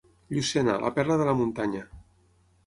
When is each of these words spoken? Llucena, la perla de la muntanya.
Llucena, 0.35 0.77
la 0.83 0.91
perla 0.95 1.19
de 1.21 1.29
la 1.31 1.37
muntanya. 1.43 1.85